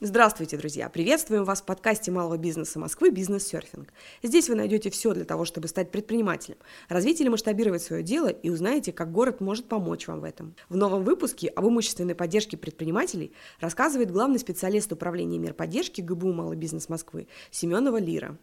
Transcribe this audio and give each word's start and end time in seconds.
Здравствуйте, 0.00 0.56
друзья! 0.56 0.88
Приветствуем 0.88 1.42
вас 1.42 1.60
в 1.60 1.64
подкасте 1.64 2.12
малого 2.12 2.36
бизнеса 2.36 2.78
Москвы 2.78 3.10
«Бизнес-серфинг». 3.10 3.92
Здесь 4.22 4.48
вы 4.48 4.54
найдете 4.54 4.90
все 4.90 5.12
для 5.12 5.24
того, 5.24 5.44
чтобы 5.44 5.66
стать 5.66 5.90
предпринимателем, 5.90 6.56
развить 6.88 7.20
или 7.20 7.28
масштабировать 7.28 7.82
свое 7.82 8.04
дело 8.04 8.28
и 8.28 8.48
узнаете, 8.48 8.92
как 8.92 9.10
город 9.10 9.40
может 9.40 9.66
помочь 9.66 10.06
вам 10.06 10.20
в 10.20 10.24
этом. 10.24 10.54
В 10.68 10.76
новом 10.76 11.02
выпуске 11.02 11.48
об 11.48 11.66
имущественной 11.66 12.14
поддержке 12.14 12.56
предпринимателей 12.56 13.32
рассказывает 13.58 14.12
главный 14.12 14.38
специалист 14.38 14.92
управления 14.92 15.38
мер 15.38 15.52
поддержки 15.52 16.00
ГБУ 16.00 16.32
«Малый 16.32 16.56
бизнес 16.56 16.88
Москвы» 16.88 17.26
Семенова 17.50 17.98
Лира. 17.98 18.38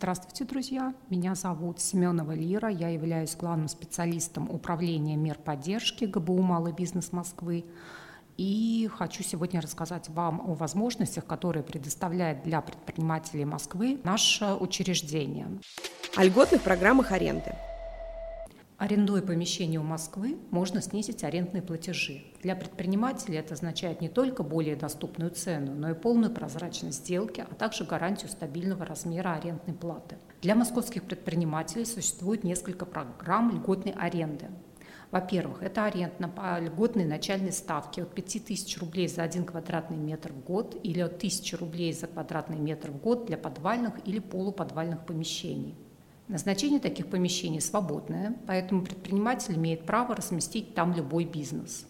Здравствуйте, 0.00 0.44
друзья! 0.46 0.94
Меня 1.10 1.34
зовут 1.34 1.78
Семенова 1.78 2.32
Лира. 2.32 2.70
Я 2.70 2.88
являюсь 2.88 3.36
главным 3.36 3.68
специалистом 3.68 4.48
управления 4.48 5.14
мер 5.14 5.36
поддержки 5.36 6.06
ГБУ 6.06 6.40
«Малый 6.40 6.72
бизнес 6.72 7.12
Москвы». 7.12 7.66
И 8.38 8.88
хочу 8.96 9.22
сегодня 9.22 9.60
рассказать 9.60 10.08
вам 10.08 10.40
о 10.40 10.54
возможностях, 10.54 11.26
которые 11.26 11.62
предоставляет 11.62 12.42
для 12.44 12.62
предпринимателей 12.62 13.44
Москвы 13.44 14.00
наше 14.02 14.54
учреждение. 14.54 15.48
О 16.16 16.24
льготных 16.24 16.62
программах 16.62 17.12
аренды– 17.12 17.54
Арендуя 18.80 19.20
помещение 19.20 19.78
у 19.78 19.82
Москвы, 19.82 20.38
можно 20.50 20.80
снизить 20.80 21.22
арендные 21.22 21.60
платежи. 21.60 22.22
Для 22.42 22.56
предпринимателей 22.56 23.36
это 23.36 23.52
означает 23.52 24.00
не 24.00 24.08
только 24.08 24.42
более 24.42 24.74
доступную 24.74 25.32
цену, 25.32 25.74
но 25.74 25.90
и 25.90 25.94
полную 25.94 26.32
прозрачность 26.32 27.00
сделки, 27.00 27.44
а 27.46 27.54
также 27.54 27.84
гарантию 27.84 28.30
стабильного 28.30 28.86
размера 28.86 29.34
арендной 29.34 29.74
платы. 29.74 30.16
Для 30.40 30.54
московских 30.54 31.02
предпринимателей 31.02 31.84
существует 31.84 32.42
несколько 32.42 32.86
программ 32.86 33.50
льготной 33.50 33.92
аренды. 33.92 34.46
Во-первых, 35.10 35.62
это 35.62 35.84
аренда 35.84 36.28
по 36.28 36.58
льготной 36.58 37.04
начальной 37.04 37.52
ставке 37.52 38.04
от 38.04 38.14
5000 38.14 38.78
рублей 38.78 39.08
за 39.08 39.24
1 39.24 39.44
квадратный 39.44 39.98
метр 39.98 40.32
в 40.32 40.42
год 40.42 40.74
или 40.82 41.00
от 41.00 41.16
1000 41.16 41.58
рублей 41.58 41.92
за 41.92 42.06
квадратный 42.06 42.58
метр 42.58 42.92
в 42.92 42.96
год 42.96 43.26
для 43.26 43.36
подвальных 43.36 43.96
или 44.06 44.20
полуподвальных 44.20 45.04
помещений. 45.04 45.76
Назначение 46.30 46.78
таких 46.78 47.08
помещений 47.08 47.60
свободное, 47.60 48.36
поэтому 48.46 48.82
предприниматель 48.82 49.56
имеет 49.56 49.84
право 49.84 50.14
разместить 50.14 50.76
там 50.76 50.94
любой 50.94 51.24
бизнес. 51.24 51.88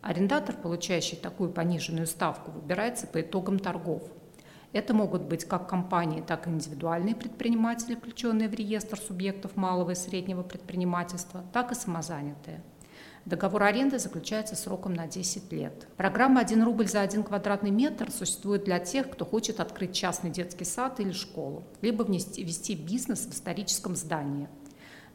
Арендатор, 0.00 0.54
получающий 0.54 1.16
такую 1.16 1.50
пониженную 1.50 2.06
ставку, 2.06 2.52
выбирается 2.52 3.08
по 3.08 3.20
итогам 3.20 3.58
торгов. 3.58 4.04
Это 4.72 4.94
могут 4.94 5.22
быть 5.22 5.44
как 5.44 5.68
компании, 5.68 6.20
так 6.20 6.46
и 6.46 6.50
индивидуальные 6.50 7.16
предприниматели, 7.16 7.96
включенные 7.96 8.48
в 8.48 8.54
реестр 8.54 8.96
субъектов 8.96 9.56
малого 9.56 9.90
и 9.90 9.96
среднего 9.96 10.44
предпринимательства, 10.44 11.44
так 11.52 11.72
и 11.72 11.74
самозанятые– 11.74 12.62
Договор 13.26 13.64
аренды 13.64 13.98
заключается 13.98 14.56
сроком 14.56 14.94
на 14.94 15.06
10 15.06 15.52
лет. 15.52 15.86
Программа 15.96 16.42
«1 16.42 16.64
рубль 16.64 16.88
за 16.88 17.02
1 17.02 17.22
квадратный 17.22 17.70
метр» 17.70 18.10
существует 18.10 18.64
для 18.64 18.78
тех, 18.78 19.10
кто 19.10 19.24
хочет 19.24 19.60
открыть 19.60 19.92
частный 19.92 20.30
детский 20.30 20.64
сад 20.64 21.00
или 21.00 21.12
школу, 21.12 21.64
либо 21.82 22.02
внести, 22.02 22.42
вести 22.42 22.74
бизнес 22.74 23.26
в 23.26 23.30
историческом 23.30 23.94
здании. 23.94 24.48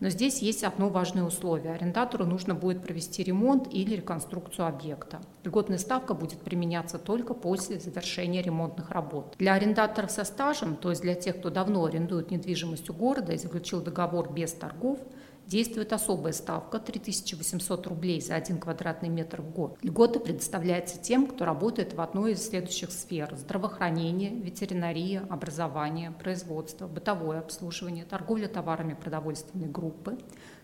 Но 0.02 0.10
здесь 0.10 0.40
есть 0.40 0.64
одно 0.64 0.90
важное 0.90 1.24
условие. 1.24 1.74
Арендатору 1.74 2.26
нужно 2.26 2.54
будет 2.54 2.84
провести 2.84 3.24
ремонт 3.24 3.74
или 3.74 3.96
реконструкцию 3.96 4.68
объекта. 4.68 5.22
Льготная 5.44 5.78
ставка 5.78 6.14
будет 6.14 6.40
применяться 6.40 7.00
только 7.00 7.34
после 7.34 7.80
завершения 7.80 8.42
ремонтных 8.42 8.92
работ. 8.92 9.36
Для 9.40 9.54
арендаторов 9.54 10.12
со 10.12 10.26
стажем, 10.26 10.76
то 10.76 10.90
есть 10.90 11.02
для 11.02 11.16
тех, 11.16 11.38
кто 11.40 11.50
давно 11.50 11.86
арендует 11.86 12.30
недвижимость 12.30 12.90
у 12.90 12.94
города 12.94 13.32
и 13.32 13.38
заключил 13.38 13.82
договор 13.82 14.32
без 14.32 14.52
торгов, 14.52 15.00
действует 15.48 15.94
особая 15.94 16.34
ставка 16.34 16.80
3800 16.80 17.88
рублей 17.88 18.22
за 18.22 18.36
1 18.36 18.60
квадратный 18.60 19.10
метр 19.10 19.42
в 19.42 19.52
год. 19.52 19.78
Льгота 19.82 20.20
предоставляется 20.20 21.00
тем, 21.00 21.28
кто 21.28 21.46
работает 21.46 21.94
в 21.94 22.02
одной 22.02 22.34
из 22.34 22.48
следующих 22.48 22.92
сфер– 22.92 23.36
здравоохранение, 23.38 24.32
ветеринария, 24.32 25.26
образование, 25.30 26.12
производство, 26.12 26.88
бытовое 26.88 27.40
обслуживание, 27.40 28.06
торговля 28.06 28.48
товарами 28.48 28.94
продовольственной 28.94 29.68
группы, 29.68 30.18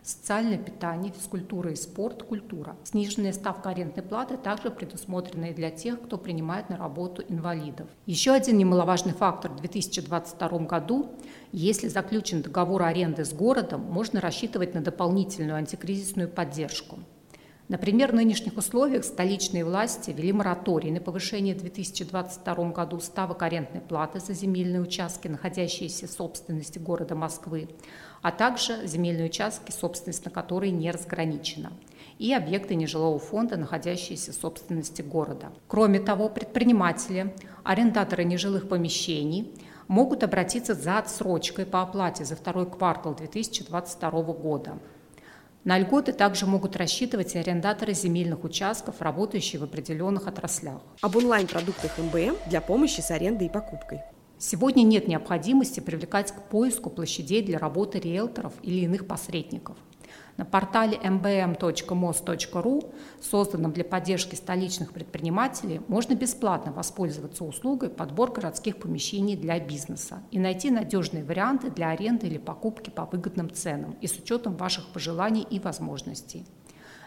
социальное 0.03 0.57
питание, 0.57 1.13
физкультура 1.13 1.71
и 1.71 1.75
спорт, 1.75 2.23
культура. 2.23 2.75
Сниженная 2.83 3.33
ставка 3.33 3.69
арендной 3.69 4.03
платы 4.03 4.37
также 4.37 4.71
предусмотрена 4.71 5.45
и 5.45 5.53
для 5.53 5.71
тех, 5.71 6.01
кто 6.01 6.17
принимает 6.17 6.69
на 6.69 6.77
работу 6.77 7.23
инвалидов. 7.27 7.87
Еще 8.05 8.31
один 8.31 8.57
немаловажный 8.57 9.13
фактор 9.13 9.51
в 9.51 9.57
2022 9.57 10.59
году– 10.59 11.09
если 11.53 11.89
заключен 11.89 12.41
договор 12.41 12.83
аренды 12.83 13.25
с 13.25 13.33
городом, 13.33 13.81
можно 13.81 14.21
рассчитывать 14.21 14.73
на 14.73 14.79
дополнительную 14.81 15.57
антикризисную 15.57 16.29
поддержку. 16.29 16.99
Например, 17.71 18.11
в 18.11 18.15
нынешних 18.15 18.57
условиях 18.57 19.05
столичные 19.05 19.63
власти 19.63 20.11
ввели 20.11 20.33
мораторий 20.33 20.91
на 20.91 20.99
повышение 20.99 21.55
в 21.55 21.59
2022 21.59 22.71
году 22.71 22.99
ставок 22.99 23.43
арендной 23.43 23.79
платы 23.79 24.19
за 24.19 24.33
земельные 24.33 24.81
участки, 24.81 25.29
находящиеся 25.29 26.07
в 26.07 26.11
собственности 26.11 26.79
города 26.79 27.15
Москвы, 27.15 27.69
а 28.21 28.33
также 28.33 28.85
земельные 28.85 29.27
участки, 29.27 29.71
собственность 29.71 30.25
на 30.25 30.31
которые 30.31 30.73
не 30.73 30.91
разграничена, 30.91 31.71
и 32.19 32.33
объекты 32.33 32.75
нежилого 32.75 33.19
фонда, 33.19 33.55
находящиеся 33.55 34.33
в 34.33 34.35
собственности 34.35 35.01
города. 35.01 35.53
Кроме 35.69 36.01
того, 36.01 36.27
предприниматели, 36.27 37.33
арендаторы 37.63 38.25
нежилых 38.25 38.67
помещений– 38.67 39.49
могут 39.91 40.23
обратиться 40.23 40.73
за 40.73 40.99
отсрочкой 40.99 41.65
по 41.65 41.81
оплате 41.81 42.23
за 42.23 42.37
второй 42.37 42.65
квартал 42.65 43.13
2022 43.13 44.11
года. 44.21 44.79
На 45.63 45.77
льготы 45.77 46.11
также 46.11 46.47
могут 46.47 46.75
рассчитывать 46.75 47.35
и 47.35 47.37
арендаторы 47.37 47.93
земельных 47.93 48.43
участков, 48.43 48.99
работающие 48.99 49.59
в 49.59 49.63
определенных 49.63 50.27
отраслях. 50.27 50.81
Об 51.01 51.15
онлайн-продуктах 51.15 51.99
МБМ 51.99 52.35
для 52.47 52.61
помощи 52.61 53.01
с 53.01 53.11
арендой 53.11 53.45
и 53.45 53.51
покупкой. 53.51 54.01
Сегодня 54.39 54.81
нет 54.81 55.07
необходимости 55.07 55.79
привлекать 55.79 56.31
к 56.31 56.41
поиску 56.49 56.89
площадей 56.89 57.43
для 57.43 57.59
работы 57.59 57.99
риэлторов 57.99 58.53
или 58.63 58.85
иных 58.85 59.05
посредников– 59.05 59.77
на 60.41 60.45
портале 60.45 60.97
mbm.mos.ru, 60.97 62.93
созданном 63.21 63.73
для 63.73 63.83
поддержки 63.83 64.33
столичных 64.33 64.91
предпринимателей, 64.91 65.81
можно 65.87 66.15
бесплатно 66.15 66.71
воспользоваться 66.71 67.43
услугой 67.43 67.91
подбор 67.91 68.31
городских 68.31 68.77
помещений 68.77 69.35
для 69.35 69.59
бизнеса 69.59 70.23
и 70.31 70.39
найти 70.39 70.71
надежные 70.71 71.23
варианты 71.23 71.69
для 71.69 71.89
аренды 71.89 72.25
или 72.25 72.39
покупки 72.39 72.89
по 72.89 73.05
выгодным 73.05 73.51
ценам 73.51 73.95
и 74.01 74.07
с 74.07 74.17
учетом 74.17 74.55
ваших 74.55 74.87
пожеланий 74.87 75.45
и 75.47 75.59
возможностей. 75.59 76.47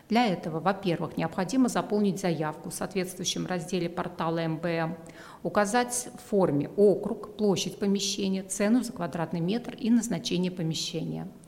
Для 0.09 0.29
этого, 0.29 0.61
во-первых, 0.61 1.17
необходимо 1.17 1.69
заполнить 1.69 2.21
заявку 2.21 2.71
в 2.71 2.75
соответствующем 2.75 3.47
разделе 3.47 3.89
портала 3.91 4.47
МБМ, 4.47 4.97
указать 5.43 6.09
в 6.15 6.31
форме 6.31 6.69
округ, 6.77 7.37
площадь 7.37 7.81
помещения, 7.81 8.45
цену 8.45 8.85
за 8.85 8.93
квадратный 8.93 9.41
метр 9.41 9.75
и 9.75 9.91
назначение 9.91 10.53
помещения– 10.53 11.27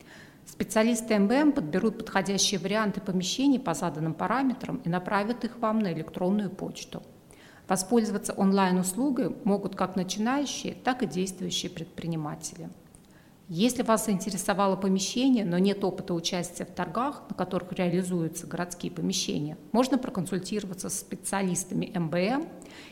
Специалисты 0.57 1.19
МБМ 1.19 1.51
подберут 1.51 1.99
подходящие 1.99 2.59
варианты 2.59 2.99
помещений 2.99 3.59
по 3.59 3.75
заданным 3.75 4.15
параметрам 4.15 4.77
и 4.77 4.89
направят 4.89 5.43
их 5.43 5.59
вам 5.59 5.77
на 5.77 5.93
электронную 5.93 6.49
почту. 6.49 7.03
Воспользоваться 7.67 8.33
онлайн-услугой 8.33 9.35
могут 9.43 9.75
как 9.75 9.95
начинающие, 9.95 10.73
так 10.73 11.03
и 11.03 11.05
действующие 11.05 11.69
предприниматели. 11.69 12.69
Если 13.49 13.81
вас 13.81 14.05
заинтересовало 14.05 14.75
помещение, 14.75 15.45
но 15.45 15.57
нет 15.57 15.81
опыта 15.81 16.13
участия 16.13 16.65
в 16.65 16.71
торгах, 16.71 17.23
на 17.29 17.35
которых 17.35 17.71
реализуются 17.71 18.45
городские 18.45 18.91
помещения, 18.91 19.57
можно 19.71 19.97
проконсультироваться 19.97 20.89
с 20.89 20.99
специалистами 20.99 21.89
МБМ, 21.97 22.45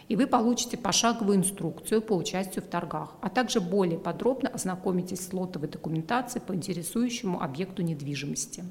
и 0.07 0.15
вы 0.15 0.27
получите 0.27 0.77
пошаговую 0.77 1.39
инструкцию 1.39 2.01
по 2.01 2.13
участию 2.13 2.63
в 2.63 2.67
торгах, 2.67 3.15
а 3.19 3.29
также 3.29 3.59
более 3.59 3.99
подробно 3.99 4.47
ознакомитесь 4.47 5.27
с 5.27 5.33
лотовой 5.33 5.67
документацией 5.67 6.41
по 6.41 6.55
интересующему 6.55 7.41
объекту 7.41 7.81
недвижимости. 7.81 8.63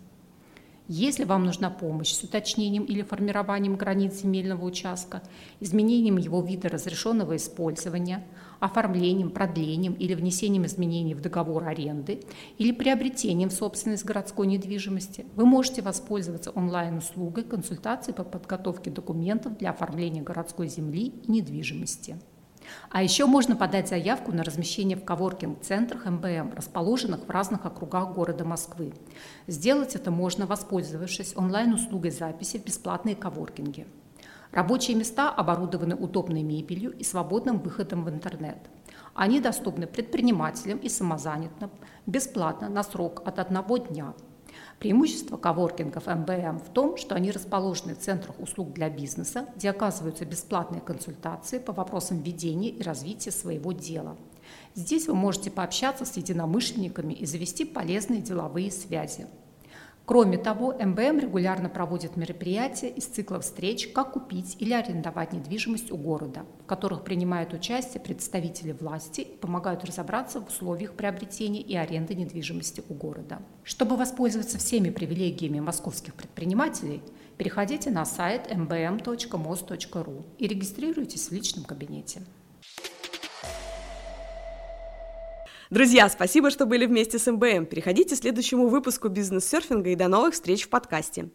Если 0.86 1.24
вам 1.24 1.46
нужна 1.46 1.70
помощь 1.70 2.12
с 2.12 2.22
уточнением 2.22 2.84
или 2.84 3.00
формированием 3.00 3.74
границ 3.74 4.20
земельного 4.20 4.66
участка, 4.66 5.22
изменением 5.58 6.18
его 6.18 6.42
вида 6.42 6.68
разрешенного 6.68 7.36
использования, 7.36 8.22
оформлением, 8.60 9.30
продлением 9.30 9.94
или 9.94 10.12
внесением 10.12 10.66
изменений 10.66 11.14
в 11.14 11.22
договор 11.22 11.64
аренды 11.64 12.20
или 12.58 12.70
приобретением 12.70 13.48
в 13.48 13.54
собственность 13.54 14.04
городской 14.04 14.46
недвижимости, 14.46 15.24
вы 15.36 15.46
можете 15.46 15.80
воспользоваться 15.80 16.50
онлайн-услугой 16.50 17.44
консультации 17.44 18.12
по 18.12 18.22
подготовке 18.22 18.90
документов 18.90 19.56
для 19.56 19.70
оформления 19.70 20.20
городской 20.20 20.68
земли 20.68 21.14
и 21.26 21.32
недвижимости. 21.32 22.18
А 22.90 23.02
еще 23.02 23.26
можно 23.26 23.56
подать 23.56 23.88
заявку 23.88 24.32
на 24.32 24.44
размещение 24.44 24.96
в 24.96 25.04
коворкинг-центрах 25.04 26.06
МБМ, 26.06 26.54
расположенных 26.54 27.26
в 27.26 27.30
разных 27.30 27.64
округах 27.66 28.14
города 28.14 28.44
Москвы. 28.44 28.92
Сделать 29.46 29.94
это 29.94 30.10
можно, 30.10 30.46
воспользовавшись 30.46 31.36
онлайн-услугой 31.36 32.10
записи 32.10 32.58
в 32.58 32.64
бесплатные 32.64 33.16
коворкинги. 33.16 33.86
Рабочие 34.52 34.96
места 34.96 35.30
оборудованы 35.30 35.96
удобной 35.96 36.42
мебелью 36.42 36.92
и 36.96 37.02
свободным 37.02 37.58
выходом 37.58 38.04
в 38.04 38.08
интернет. 38.08 38.58
Они 39.12 39.40
доступны 39.40 39.86
предпринимателям 39.86 40.78
и 40.78 40.88
самозанятым 40.88 41.70
бесплатно 42.06 42.68
на 42.68 42.82
срок 42.82 43.22
от 43.24 43.38
одного 43.38 43.78
дня. 43.78 44.14
Преимущество 44.78 45.36
коворкингов 45.36 46.06
МБМ 46.06 46.58
в 46.58 46.68
том, 46.72 46.96
что 46.96 47.14
они 47.14 47.30
расположены 47.30 47.94
в 47.94 47.98
центрах 47.98 48.38
услуг 48.38 48.72
для 48.72 48.90
бизнеса, 48.90 49.48
где 49.56 49.70
оказываются 49.70 50.24
бесплатные 50.24 50.80
консультации 50.80 51.58
по 51.58 51.72
вопросам 51.72 52.20
ведения 52.20 52.70
и 52.70 52.82
развития 52.82 53.30
своего 53.30 53.72
дела. 53.72 54.16
Здесь 54.74 55.08
вы 55.08 55.14
можете 55.14 55.50
пообщаться 55.50 56.04
с 56.04 56.16
единомышленниками 56.16 57.14
и 57.14 57.26
завести 57.26 57.64
полезные 57.64 58.20
деловые 58.20 58.70
связи. 58.70 59.26
Кроме 60.06 60.36
того, 60.36 60.74
МБМ 60.74 61.18
регулярно 61.18 61.70
проводит 61.70 62.16
мероприятия 62.16 62.90
из 62.90 63.06
цикла 63.06 63.40
встреч 63.40 63.88
«Как 63.88 64.12
купить 64.12 64.54
или 64.60 64.74
арендовать 64.74 65.32
недвижимость 65.32 65.90
у 65.90 65.96
города», 65.96 66.44
в 66.62 66.66
которых 66.66 67.04
принимают 67.04 67.54
участие 67.54 68.02
представители 68.02 68.72
власти 68.72 69.22
и 69.22 69.36
помогают 69.38 69.82
разобраться 69.82 70.42
в 70.42 70.48
условиях 70.48 70.92
приобретения 70.92 71.62
и 71.62 71.74
аренды 71.74 72.14
недвижимости 72.14 72.82
у 72.90 72.92
города. 72.92 73.40
Чтобы 73.62 73.96
воспользоваться 73.96 74.58
всеми 74.58 74.90
привилегиями 74.90 75.60
московских 75.60 76.14
предпринимателей, 76.14 77.02
переходите 77.38 77.90
на 77.90 78.04
сайт 78.04 78.52
mbm.mos.ru 78.52 80.24
и 80.36 80.46
регистрируйтесь 80.46 81.28
в 81.28 81.32
личном 81.32 81.64
кабинете. 81.64 82.20
Друзья, 85.74 86.08
спасибо, 86.08 86.52
что 86.52 86.66
были 86.66 86.86
вместе 86.86 87.18
с 87.18 87.28
МБМ. 87.28 87.66
Переходите 87.66 88.14
к 88.14 88.18
следующему 88.18 88.68
выпуску 88.68 89.08
бизнес-серфинга 89.08 89.90
и 89.90 89.96
до 89.96 90.06
новых 90.06 90.34
встреч 90.34 90.66
в 90.66 90.68
подкасте. 90.68 91.30